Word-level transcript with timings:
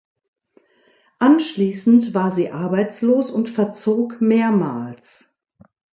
Anschließend 1.19 2.15
war 2.15 2.31
sie 2.31 2.49
arbeitslos 2.49 3.29
und 3.29 3.49
verzog 3.51 4.19
mehrmals. 4.19 5.29